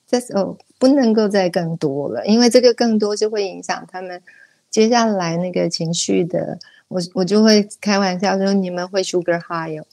[0.08, 4.22] 这时候不能够再更多了，因为这个更多就会影响他们
[4.70, 6.60] 接下来那个情绪的。
[6.88, 9.84] 我我就会开玩笑说你们会 sugar high，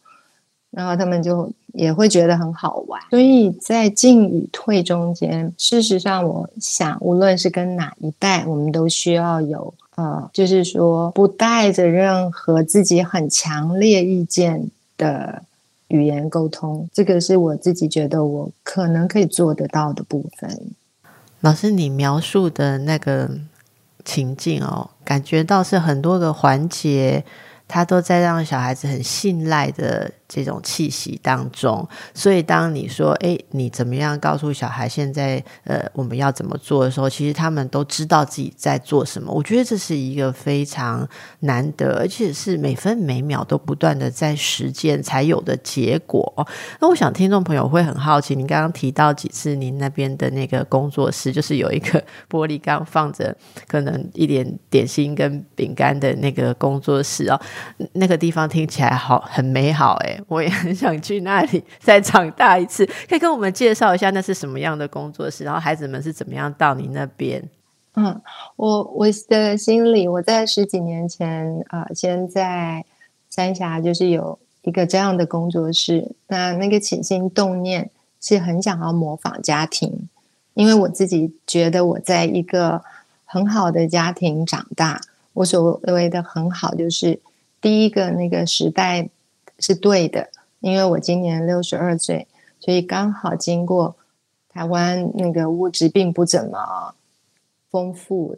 [0.73, 3.01] 然后他们就也会觉得很好玩。
[3.11, 15.45] 所以在进与退中间，事实上我想，无论是跟哪一代，我们都需要有呃，就是说不带着任何自己很强烈意见的。
[15.89, 20.73] 语言沟通，这个是我自己觉得我可能可以做得到的部分。
[21.41, 23.31] 老师，你描述的那个
[24.03, 27.23] 情境哦，感觉到是很多个环节。
[27.69, 39.31] 他都在让小孩子很信赖的这种气息当中，所以当你说“哎，你怎么样告诉小孩现在呃我们要怎么做的时候”，其实他们都知道自己在做什么。
[39.31, 41.07] 我觉得这是一个非常
[41.41, 46.49] 难得，而且是每分每秒都不断的在实践才有的结果。
[46.81, 53.37] 那我想听众朋友会很好奇，您刚刚提到几次您那边的那个工作室，就是有一个玻璃缸放着
[53.69, 57.39] 可能一点点心跟饼干的那个工作室哦。
[57.93, 62.85] 那个地方听起来好很美好哎，我也很想去那里再长大一次。
[63.09, 65.45] 可以跟我们介绍一下那是什么样的工作室？
[65.45, 67.43] 然后孩子们是怎么样到你那边？
[67.95, 68.21] 嗯，
[68.57, 72.85] 我我的心里，我在十几年前啊，先在
[73.29, 76.13] 三峡就是有一个这样的工作室。
[76.29, 80.09] 那那个起心动念是很想要模仿家庭，
[80.55, 82.83] 因为我自己觉得我在一个
[83.25, 85.01] 很好的家庭长大。
[85.35, 87.21] 我所谓的很好就是。
[87.61, 89.09] 第一个那个时代
[89.63, 90.29] 是对的，
[90.61, 92.27] 因为我今年六十二岁，
[92.61, 93.97] 所以刚好经过
[94.51, 96.95] 台湾那个物质并不怎么
[97.71, 98.37] 丰富，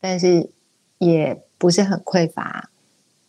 [0.00, 0.50] 但是
[0.98, 2.70] 也不是很匮乏。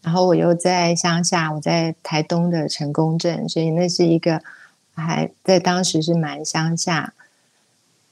[0.04, 4.44] 然后我又在乡下，我在台东的成功镇，所以那是一个
[4.94, 7.14] 还在当时是蛮乡下。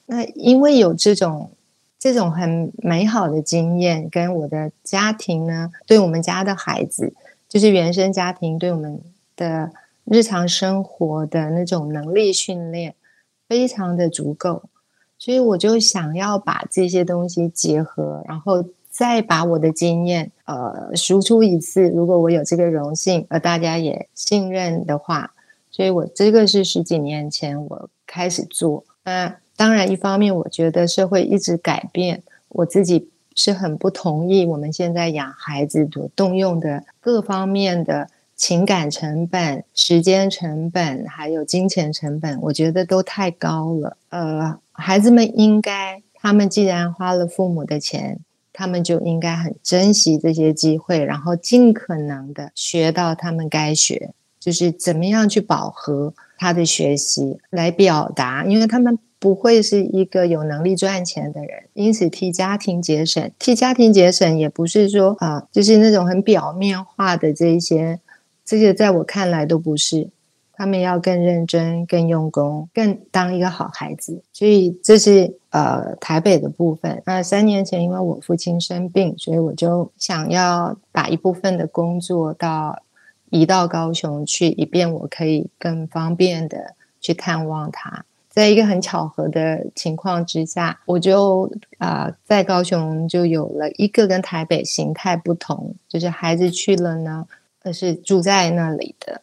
[0.07, 1.51] 那因为有这种。
[1.97, 7.15] 这种很美好的经验，跟我的家庭呢，对我们家的孩子，
[7.49, 9.01] 就是原生家庭对我们
[9.35, 9.71] 的
[10.05, 12.95] 日常生活的那种能力训练，
[13.47, 14.63] 非常的足够。
[15.17, 21.89] 所以我就想要把这些东西结合，然后再把我的经验呃输出一次。
[21.89, 25.33] 如果我有这个荣幸，而大家也信任的话，
[25.71, 29.35] 所以我这个是十几年前我开始做，那。
[29.57, 43.97] 当然，一方面我觉得社会一直改变，我自己是很不同意我们现在养孩子所动用的各方面的情感成本、时间成本，还有金钱成本，我觉得都太高了。
[44.09, 48.19] 呃，孩子们应该，他们既然花了父母的钱，
[48.51, 58.97] 他们就应该很珍惜这些机会，然后尽可能的学到他们该学，就是怎么样去饱和他的学习，来表达，因为他们。
[59.17, 67.99] 不会是一个有能力赚钱的人，因此替家庭节省，替家庭节省也不是说啊，就是那种很表面化的这一些，
[68.45, 70.09] 这些在我看来都不是。
[70.57, 74.23] 他们要更认真、更用功、更当一个好孩子。
[74.31, 77.03] 所以这是呃台北的部分。
[77.05, 82.81] 那三年前因为我父亲生病，所以我就想要把一部分的工作到
[83.31, 88.05] 移到高雄去，以便我可以更方便的去探望他。
[88.29, 97.27] 在一个很巧合的情况之下，我就啊在高雄就有了一个跟台北形态不同，就是孩子去了呢，
[97.65, 99.19] 而是住在那里的。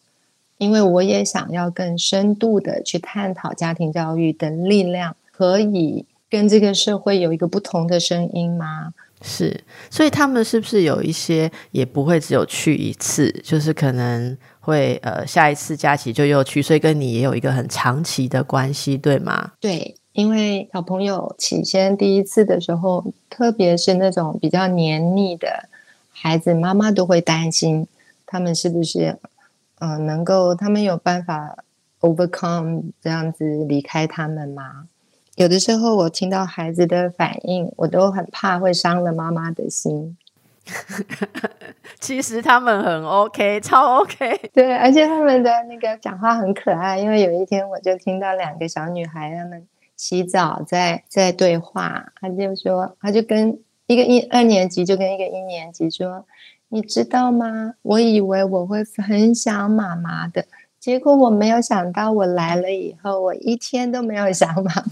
[0.59, 8.93] 因为我也想要更深度的去探讨家庭教育的力量，可以跟这个社会有一个不同的声音吗？
[9.23, 14.37] 是，所以他们是不是有一些也不会只有去一次，就是可能。
[14.65, 19.51] 会呃，下一次假期就又去，所以跟你也有一个很长期的关系，对吗？
[19.59, 25.69] 对，因为小朋友起先第一次的时候，特别是那种比较黏腻的
[26.13, 27.89] 孩子，妈妈都会担心
[28.33, 29.19] 他们是不是，
[29.81, 31.65] 嗯，能够他们有办法
[32.01, 34.89] overcome 这样子离开他们吗？
[35.37, 40.17] 有的时候我听到孩子的反应，我都很怕会伤了妈妈的心。
[42.01, 44.51] 其实他们很 OK，超 OK。
[44.55, 46.99] 对，而且他们的那个讲话很可爱。
[46.99, 49.67] 因为有一天我就听到两个小女孩他们。
[49.95, 56.27] 洗澡在在对话，他就说，他就跟一个一二年级就跟一个一年级说，
[56.75, 57.75] 你知道吗？
[57.83, 60.43] 我以为我会很想妈妈的，
[60.81, 64.73] 结果我没有想到，我来了以后，我一天都没有想妈妈。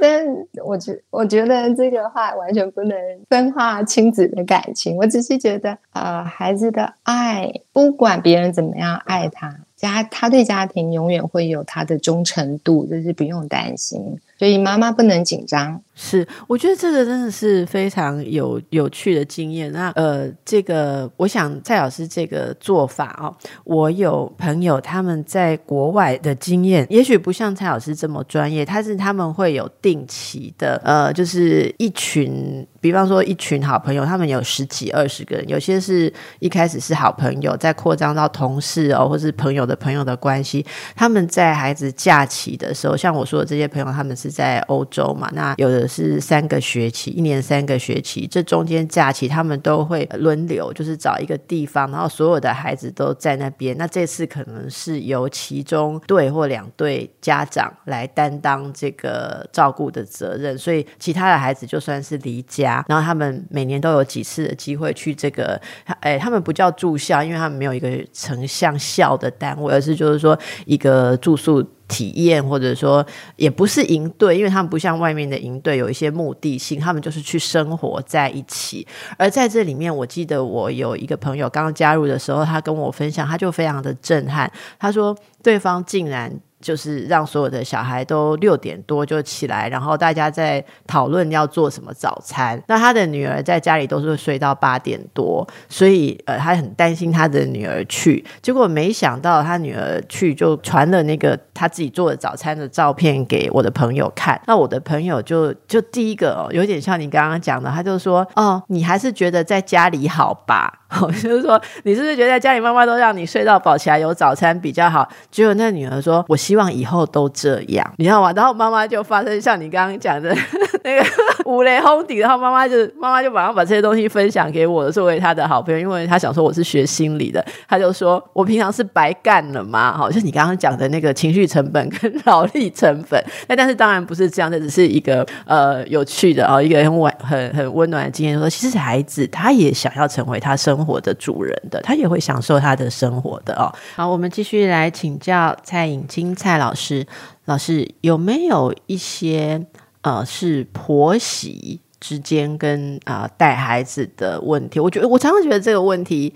[0.00, 0.26] 但
[0.64, 2.98] 我觉我觉得这个话完全不能
[3.30, 9.60] 分化亲子的感情，我只是觉得，呃，孩子的爱，不管别人怎么样爱他。
[9.76, 14.18] 家，他对家庭永远会有他的忠诚度，这是不用担心。
[14.38, 15.80] 所以妈妈不能紧张。
[15.94, 19.70] 是，我觉得这个真的是非常有有趣的经验。
[19.72, 23.32] 那呃，这个我想蔡老师这个做法哦，
[23.64, 40.66] 我有朋友他们在国外的经验，也许不像蔡老师这么专业，但是他们会有定期的呃，就是一群，比方说一群好朋友，他们有十几二十个人，有些是一开始是好朋友，再扩张到同事哦，或是朋友的朋友的关系。
[40.96, 44.32] 他们在孩子假期的时候，像我说的这些朋友，他们是。
[44.32, 53.76] 在欧洲嘛，那有的是三个学期，一年三个学期，这中间假期他们都会轮流，就是找一个地方，然后所有的孩子都在那边。
[53.76, 65.60] 那这次可能是由其中对或两对家长来担当这个照顾的责任，所以其他的孩子就算是离家，然后他们每年都有几次的机会去这个，
[66.00, 71.66] 哎，他们不叫住校，因为他们没有一个成像校的单位，而是就是说一个住宿。
[71.92, 78.86] 体验或者说也不是营队，因为他们不像外面的营队有一些目的性，他们就是去生活在一起。
[79.18, 86.32] 而在这里面，我记得我有一个朋友刚刚加入的时候，他跟我分享，他就非常的震撼，他说对方竟然。
[86.62, 92.62] 就是让所有的小孩都六点多就起来，然后大家在讨论要做什么早餐。
[92.68, 98.24] 那他的女儿在家里都是睡到八点多，所以呃，他很担心他的女儿去。
[98.40, 104.40] 结果没想到他女儿去就传了那个他自己做的早餐的照片给我的朋友看。
[104.46, 110.80] 那我的朋友就就第一个哦，有点像你刚刚讲的，他就说：“哦，你还是觉得在家里好吧？”
[111.22, 115.08] 就是说，你是不是觉得家里妈妈都让你睡到饱起来有早餐比较好？
[115.30, 120.34] 结果那女儿说：“我希望以后都这样，你知道吗？”然后妈妈就发生像你刚刚讲的
[120.84, 121.04] 那个
[121.46, 129.96] 五雷轰顶，然后妈妈就妈妈就马上把这些东西分享给我，作为她的好朋友，因为她想说我是学心理的，她就说我平常是白干了吗？
[129.96, 133.22] 好，就你刚刚讲的那个情绪成本跟劳力成本。
[133.48, 138.38] 那 但是当然不是这样，这只是一个呃有趣的哦，一个很温很很温暖的经验。
[138.38, 140.76] 说其实孩子他也想要成为他生。
[140.76, 143.72] 活活的主人的，他也会享受他的生活的哦。
[143.94, 147.06] 好，我们继续来请教蔡颖青蔡老师，
[147.46, 149.64] 老师有没有一些
[150.02, 154.80] 呃是婆媳之间跟啊带孩子的问题？
[154.80, 156.34] 我觉得我常常觉得这个问题。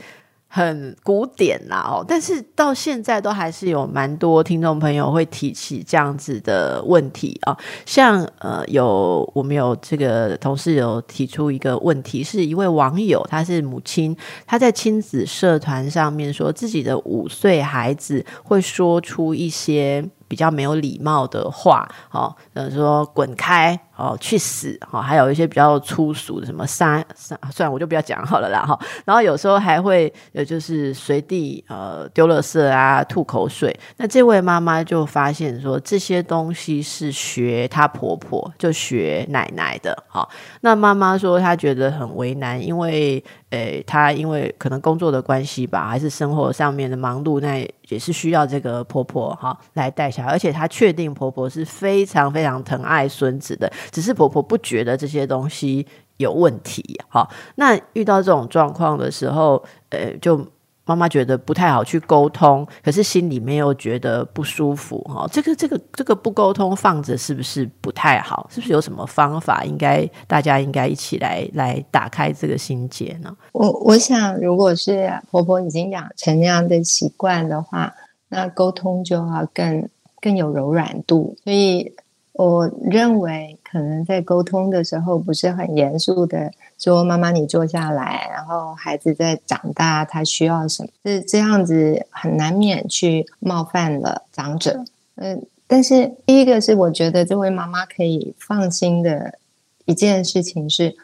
[0.57, 14.17] 很古典啦哦，但是到现在都还是有蛮多听众朋友会提起这样子的问题啊，像呃有我们有这个同事有提出一个问题，是一位网友，他是母亲，
[14.47, 23.79] 他在亲子社团上面说自己的五岁孩子会说出一些比较没有礼貌的话，哦，呃说滚开。
[23.97, 24.79] 哦，去死！
[24.91, 28.61] 哈，还有一些比较粗俗的，什么杀杀，算了，我就不要讲好了啦。
[28.61, 33.75] 哈，然后有时候还会，呃，就是随地呃丢垃圾啊，吐口水。
[33.97, 39.97] 那这位妈妈就发现说，这些东西是学她婆婆，就学奶奶的。
[40.09, 40.29] 哈，
[40.61, 53.73] 那妈妈说她觉得很为难，因为，呃，她因为可能工作的关系吧，还是生活上面的忙碌，那也是需要这个婆婆哈来带小孩，而且她确定婆婆是非常非常疼爱孙子的。
[53.91, 60.47] 只是婆婆不觉得这些东西有问题，好，那遇到这种状况的时候，呃，就
[60.85, 68.49] 妈妈觉得不太好去沟通，可是心里面又觉得不舒服，哈，这个这个这个不沟通放着是不是不太好？
[68.51, 69.65] 是不是有什么方法？
[69.65, 73.37] 应该大家应该一起来来打开这个心结呢？
[73.53, 77.93] 我我想，如果是婆婆已经养成那样的习惯的话，
[78.29, 79.89] 那沟通就要更
[80.21, 81.95] 更有柔软度，所以。
[82.39, 90.89] 我认为可能在沟通的时候不是很严肃的说：“妈妈，你坐下来。”然后孩子在长大，他需要什么？
[91.05, 94.83] 是这样子，很难免去冒犯了长者。
[95.17, 99.39] 嗯，但是第一个是我觉得这位妈妈可以放心的
[99.85, 100.97] 一件事情是，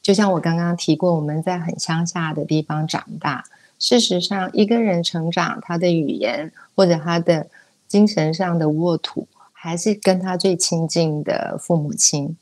[0.00, 3.42] 就像我刚刚提过，我们在很乡下的地方长大。
[3.80, 7.48] 事实上，一个人成长，他的语言或者他的
[7.88, 9.26] 精神上的沃土，
[9.64, 12.36] 还是跟他最亲近的父母亲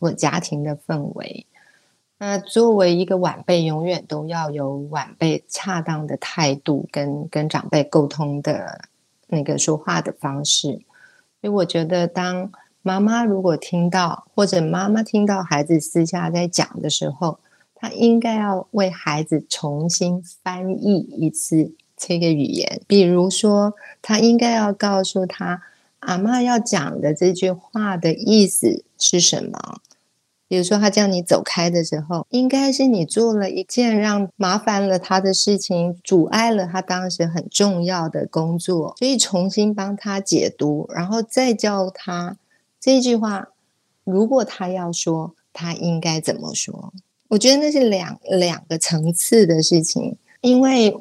[0.00, 1.46] 或家庭的氛围。
[2.18, 8.88] 那作为一个晚辈，永远都要有晚辈恰当的态度，跟跟长辈沟通的
[9.28, 10.80] 那个说话的方式。
[11.40, 12.50] 所以，我觉得，当
[12.82, 17.38] 妈妈如果听到，或者妈妈听到孩子私下在讲的时候，
[17.76, 22.82] 他应该要为孩子重新翻译一次这个语言。
[22.88, 25.62] 比如说，他应该要告诉他，
[26.06, 29.80] 阿妈要讲的这句话的意思是什么。
[30.46, 42.36] 比如说，他叫你走开的时候，应该是你做了一件让麻烦了他的事情，阻碍了他当时很重要的工作，所以重新帮他解读，然后再教他
[42.78, 43.48] 这句话。
[44.04, 46.92] 如果他要说，他应该怎么说？
[47.28, 50.94] 我觉得那是两两个层次的事情，因为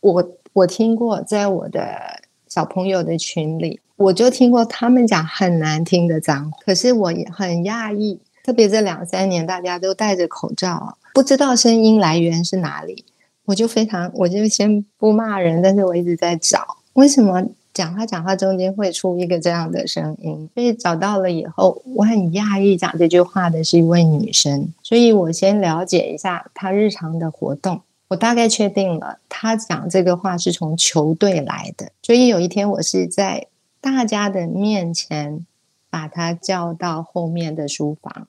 [0.00, 2.19] 我我听过，在我的
[2.50, 8.18] 小朋友的群里，我就听过他们讲很难听的脏话，可是我也很讶异。
[8.42, 13.04] 特别这两三年，大家都戴着口罩，不知道声音来源是哪里。
[13.44, 20.48] 我就非常，我就先不骂人，但是我一直在找，为什么讲话讲话中间会出一个这样的声音？
[20.54, 24.72] 所以找到了以后，我很讶异，讲这句话的是一位女生。
[24.82, 31.90] 所以我先了解一下她日常的活动，我大概确定了，他讲这个话是从球队来的。
[32.02, 33.48] 所以有一天，我是在
[33.80, 35.46] 大家的面前。
[35.92, 38.28] 把他叫到后面的书房，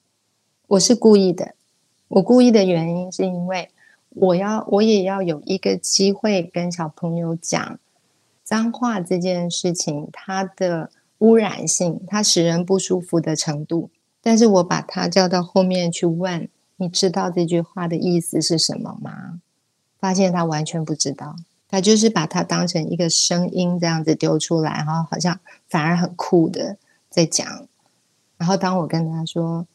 [0.65, 1.53] 我是故意的。
[2.07, 3.69] 我故意的原因是因为
[4.09, 7.79] 我要，我也要有一个机会跟小朋友讲
[8.43, 13.91] 脏话这件事情，它的污染性，它使人不舒服的程度。
[14.23, 19.39] 但是我把他叫到后面去问，你知道这句话的意思是什么吗？
[20.01, 21.37] 发现他完全不知道，
[21.69, 25.39] 他就是把它当成一个声音这样子丢出来，然后好像
[25.69, 26.75] 反而很酷的。
[27.09, 27.67] 在讲，
[28.37, 29.67] 然后当我跟他说，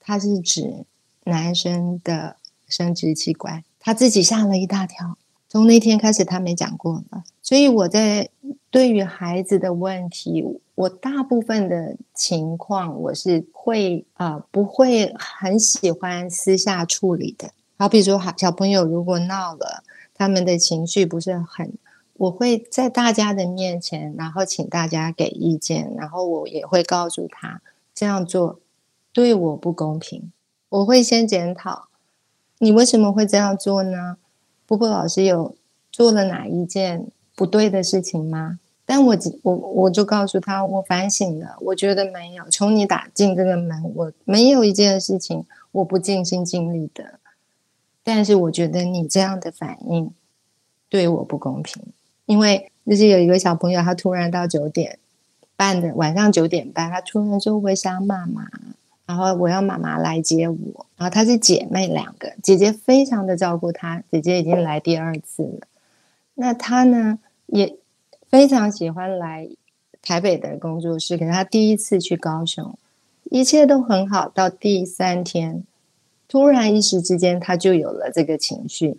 [0.00, 0.84] 他是指
[1.22, 2.34] 男生的
[2.68, 5.16] 生殖器官，他自己吓了一大跳。
[5.48, 7.22] 从那天开始，他没讲过了。
[7.40, 8.28] 所以我在
[8.72, 10.44] 对于孩子的问题，
[10.74, 17.52] 我大部分的情况，我是会啊，不会很喜欢私下处理的。
[17.76, 19.82] 好，比如说，好小朋友如果闹了，
[20.14, 21.72] 他们的情绪不是很。
[22.16, 27.60] 我会在大家的面前，然后请大家给意见，然后我也会告诉他
[27.92, 28.60] 这样做
[29.12, 30.30] 对我不公平。
[30.68, 31.88] 我会先检讨
[32.58, 34.16] 你为什么会这样做呢？
[34.64, 35.56] 波波老师有
[35.90, 38.60] 做了哪一件不对的事情吗？
[38.86, 42.44] 但我我我就告诉他，我反省了，我觉得没有。
[42.48, 47.18] 从你打进这个门，我没有一件事情我不尽心尽力的。
[48.04, 50.12] 但是我觉得你这样的反应
[50.88, 51.82] 对我不公平。
[52.26, 54.98] 因为就是有一个小朋友，他突然到九点
[55.56, 58.48] 半的晚上九点半，他突然说我想妈妈，
[59.06, 60.86] 然后我要妈妈来接我。
[60.96, 65.66] 然后她是姐妹两个，姐姐非常的照顾她，姐姐已经来第二次了。
[66.34, 67.76] 那她呢也
[68.28, 69.48] 非常喜欢来
[70.00, 72.78] 台北的工作室，可是她第一次去高雄，
[73.24, 74.28] 一切都很好。
[74.28, 75.64] 到第三天，
[76.28, 78.98] 突然一时之间，他就有了这个情绪。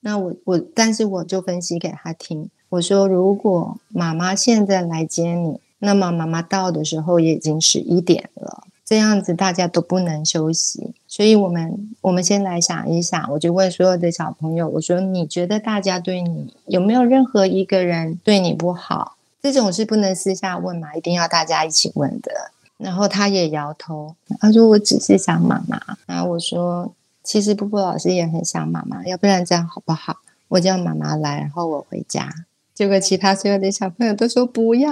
[0.00, 19.16] 那我我，但是我就分析给他听，我说如果妈妈现在来接你，那么妈妈到的时候也已经十一点了，这样子大家都不能休息，所以我们我们先来想一想，我就问所有的小朋友，我说你觉得大家对你有没有任何一个人对你不好？
[19.42, 22.50] 这种是不能私下问嘛，一定要大家一起问的。
[22.78, 25.78] 然后他也摇头，他说我只是想妈妈。
[26.06, 26.94] 然后我说。
[27.24, 30.16] 其实布布老师也很想妈妈，要不然这样好不好？
[30.48, 32.26] 我叫妈妈来，然后我回家。
[32.72, 34.90] 结果其他所有的小朋友都说不要。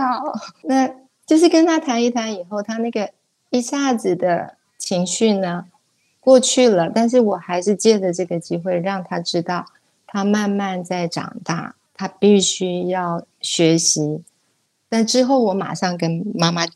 [0.65, 0.87] 那
[1.25, 3.11] 就是跟他谈一谈以后，他那个
[3.49, 5.65] 一下子的情绪呢
[6.21, 6.91] 过去了。
[6.95, 9.65] 但是我还是借着这个机会让他知道，
[10.07, 14.23] 他慢慢在长大，他必须要学习。
[14.91, 16.67] 但之后我马上跟妈妈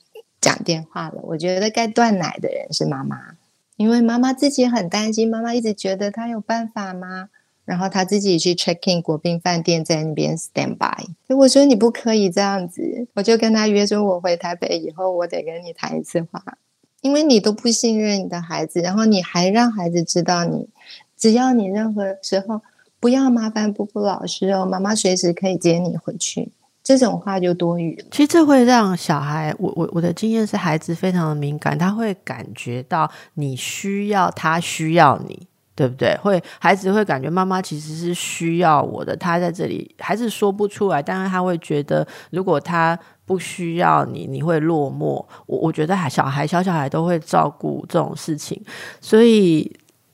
[0.41, 1.21] 讲电话了。
[1.23, 3.37] 我觉得该断奶的人是妈妈。
[3.77, 7.31] 因为妈妈自己很担心，妈妈一直觉得她有办法吗？
[7.65, 11.05] 然后她自己去 check in 国宾饭店，在那边 stand by。
[11.27, 16.59] 所以我说你不可以这样子，我就跟他约说，我回台北以后，我得跟你谈一次话，
[17.01, 20.69] 因为你都不信任你的孩子，然后你还让孩子知道你，
[21.17, 22.61] 只要你任何时候
[22.99, 26.51] 不要麻烦布布老师哦，妈妈随时可以接你回去。
[26.83, 28.05] 这种话就多余了。
[28.11, 36.17] 其实这会让小孩，我我我的经验是，孩子非常的敏感，他会感觉到你需要他需要你，对不对？
[36.23, 45.25] 会孩子会感觉妈妈其实是需要我的，他在这里孩子说不出来，但是他会觉得如果他不需要你，你会落寞。
[45.47, 48.61] 我我觉得小孩小小孩都会照顾这种事情，
[49.01, 49.71] 所以。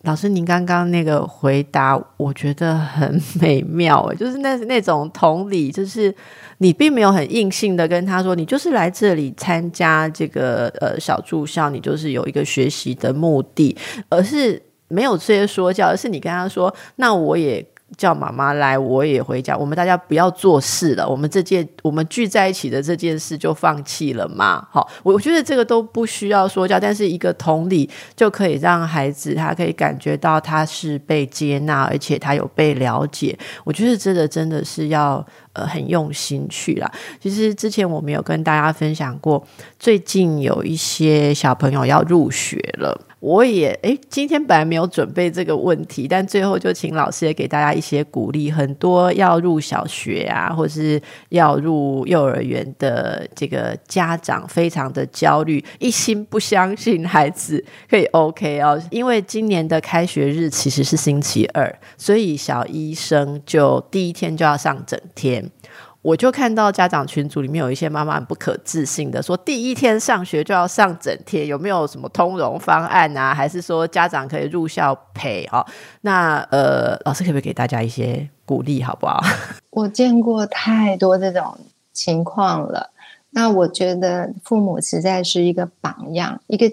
[0.07, 6.15] 老师，您刚刚那个回答，我觉得很美妙诶， 就是那那种同理，就是
[6.59, 13.77] 你并没有很硬性的跟他说，你就是来这里参加这个呃小住校，你就是有一个学习的目的，
[14.09, 17.67] 而是没有这些说教，而是你跟他说，那我也。
[17.97, 19.57] 叫妈妈来，我也回家。
[19.57, 24.67] 我们大家不要做事了，我们这件我们聚在一起的这件事就放弃了嘛？
[24.71, 33.39] 好，我我觉得这个都不需要说教，但是一个同理就可以让孩子他可以感觉到他是被接纳，而且他有被了解。
[33.65, 36.91] 我觉得真的真的是要呃很用心去啦。
[37.21, 39.43] 其实之前我们有跟大家分享过，
[39.79, 43.06] 最近有一些小朋友要入学了。
[43.21, 48.51] 我也诶，今天本来没有准备这个问题，但最后就请老师也给大家一些鼓励。
[48.51, 51.01] 很多要入小学啊，或是
[51.31, 58.81] 要入幼儿园的这个家长非常的焦虑，一心不相信孩子可以 OK 哦。
[58.91, 65.51] 因为今年的开学日其实是星期二，所以小医生就第一天就要上整天。
[66.07, 73.35] 我就看到家长群组里面有一些妈妈很不可置信的说，第一天上学就要上整天，有没有什么通融方案啊？
[73.35, 75.45] 还是说家长可以入校陪？
[75.51, 75.67] 哦，
[76.03, 79.21] 那呃，老师可不可以给大家一些鼓励，好不好？
[79.71, 81.59] 我见过太多这种
[81.93, 82.91] 情况了，
[83.31, 86.71] 那我觉得父母实在是一个榜样，一个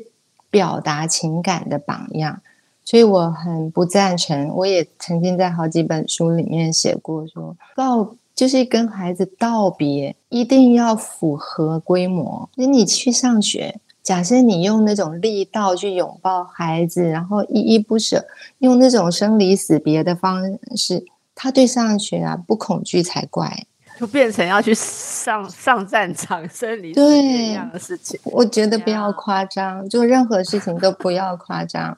[0.52, 2.40] 表达情感的榜样，
[2.86, 4.50] 所以我很不赞成。
[4.50, 8.16] 我也曾经在好几本书里面写过，说告。
[8.36, 12.50] 就是跟孩子道别，一定要符合规模。
[12.56, 18.26] 那你去上学，假设你用那种力道去拥抱孩子，然后依依不舍，
[18.60, 20.42] 用那种生离死别的方
[20.76, 21.06] 式，
[21.36, 23.66] 他对上学啊不恐惧才怪。
[24.00, 28.20] 就变成要去上上战场、生离死别一样的事情。
[28.24, 31.96] 我觉得不要夸张，就任何事情都不要夸张。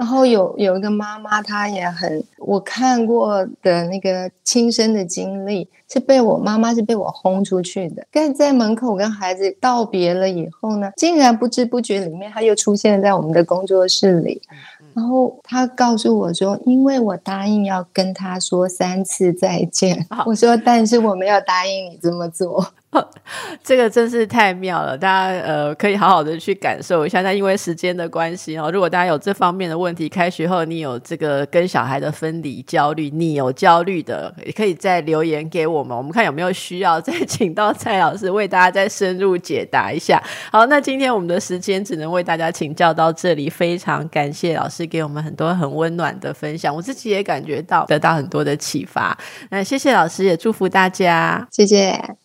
[0.00, 8.02] 然后有有一个妈妈，她也很我看过的那个亲身的经历，是被我妈妈是被我轰出去的。
[8.10, 14.40] 但在门口跟孩子道别了以后呢，竟然不知不觉里面他又出现在我们的工作室里。
[14.94, 22.72] 然后他告诉我说：“因为我答应要跟他说三次再见。”我说：“但是我没有答应你这么做。”
[23.62, 27.22] 这个真是太妙了，大家呃可以好好的去感受一下。
[27.22, 40.20] 那因为时间的关系哦，如果大家有这方面的问题，开学后你有这个跟小孩的分离焦虑，你有焦虑的，也可以再留言给我们，我们看有没有需要再请到蔡老师为大家再深入解答一下。
[40.50, 49.16] 好，那今天我们的时间只能为大家请教到这里，非常感谢老师给我们很多很温暖的分享，我自己也感觉到得到很多的启发。
[49.50, 52.20] 那谢谢老师，也祝福大家，谢谢。